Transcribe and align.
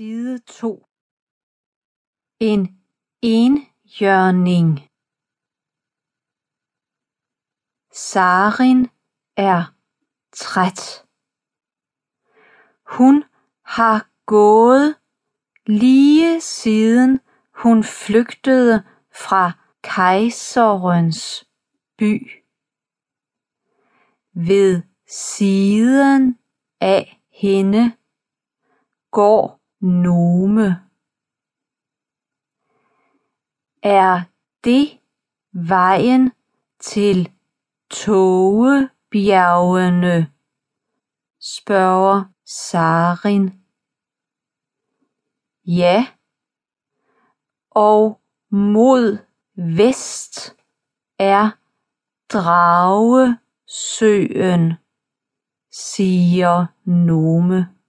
Side 0.00 0.38
2 0.38 0.86
En 2.40 2.80
enhjørning 3.22 4.90
Sarin 7.92 8.88
er 9.36 9.74
træt. 10.32 11.06
Hun 12.86 13.24
har 13.64 14.10
gået 14.26 14.96
lige 15.66 16.40
siden 16.40 17.20
hun 17.54 17.84
flygtede 17.84 18.84
fra 19.12 19.52
kejserens 19.82 21.44
by. 21.98 22.30
Ved 24.32 24.82
siden 25.06 26.38
af 26.80 27.20
hende 27.30 27.96
går 29.10 29.59
Nome. 29.80 30.82
Er 33.82 34.22
det 34.64 35.00
vejen 35.52 36.32
til 36.80 37.32
Tågebjergene? 37.90 40.32
spørger 41.40 42.24
Sarin. 42.44 43.62
Ja, 45.64 46.06
og 47.70 48.20
mod 48.50 49.18
vest 49.76 50.56
er 51.18 51.50
Dragesøen, 52.32 54.72
siger 55.70 56.66
Nome 56.84 57.79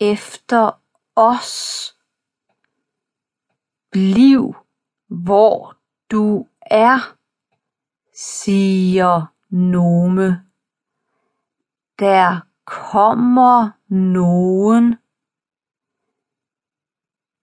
efter 0.00 0.80
os? 1.16 1.94
Bliv 3.90 4.63
hvor 5.08 5.76
du 6.10 6.48
er, 6.60 7.16
siger 8.14 9.26
Nome. 9.48 10.44
Der 11.98 12.40
kommer 12.64 13.70
nogen. 13.88 14.96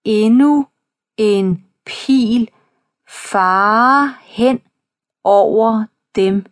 Endnu 0.03 0.67
en 1.17 1.71
pil 1.85 2.51
farer 3.07 4.17
hen 4.21 4.61
over 5.23 5.85
dem. 6.16 6.45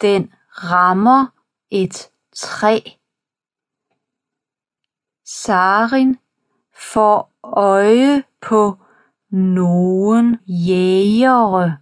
Den 0.00 0.32
rammer 0.48 1.26
et 1.70 2.10
træ. 2.32 2.80
Sarin 5.24 6.18
får 6.72 7.32
øje 7.42 8.24
på 8.40 8.78
nogen 9.30 10.38
jægere 10.46 11.78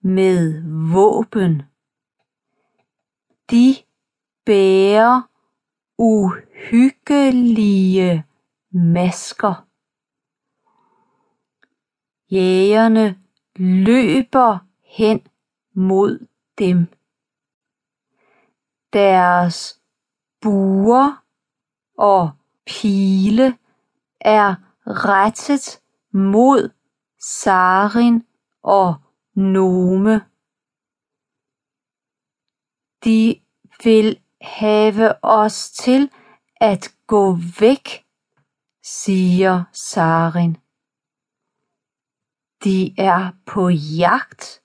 med 0.00 0.62
våben. 0.92 1.62
De 3.50 3.74
bærer 4.44 5.22
uhyggelige 5.98 7.44
masker. 8.70 9.66
Jægerne 12.30 13.18
løber 13.56 14.58
hen 14.84 15.26
mod 15.74 16.26
dem. 16.58 16.86
Deres 18.92 19.80
buer 20.40 21.24
og 21.98 22.30
pile 22.66 23.58
er 24.20 24.54
rettet 24.86 25.80
mod 26.12 26.70
Sarin 27.24 28.26
og 28.62 28.94
Nome. 29.34 30.26
De 33.04 33.42
vil 33.84 34.20
have 34.40 35.24
os 35.24 35.70
til 35.70 36.10
at 36.56 36.94
gå 37.06 37.38
væk, 37.60 38.06
siger 38.82 39.64
Sarin. 39.72 40.56
De 42.64 42.94
er 42.98 43.30
på 43.46 43.68
jagt, 43.98 44.62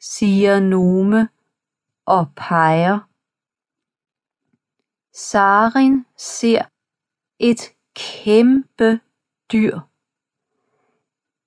siger 0.00 0.60
Nome 0.60 1.28
og 2.06 2.26
peger. 2.36 2.98
Sarin 5.12 6.06
ser 6.16 6.64
et 7.38 7.74
kæmpe 7.94 9.00
dyr. 9.52 9.80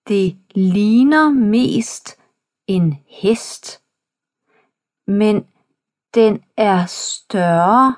Det 0.07 0.37
ligner 0.55 1.29
mest 1.29 2.19
en 2.67 2.93
hest, 3.07 3.83
men 5.07 5.47
den 6.13 6.43
er 6.57 6.85
større. 6.85 7.95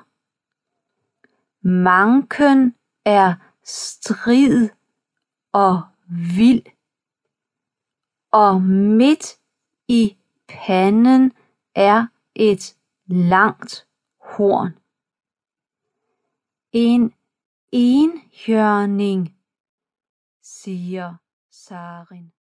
Manken 1.62 2.74
er 3.04 3.34
strid 3.64 4.68
og 5.52 5.82
vild, 6.36 6.66
og 8.32 8.62
midt 8.62 9.38
i 9.88 10.16
panden 10.48 11.32
er 11.74 12.06
et 12.34 12.76
langt 13.06 13.86
horn. 14.20 14.72
En 16.72 17.14
enhjørning, 17.72 19.36
siger 20.42 21.14
Sarin 21.60 22.32